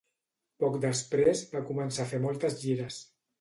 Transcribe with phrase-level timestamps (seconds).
[0.63, 2.99] Poc després, va començar a fer moltes gires.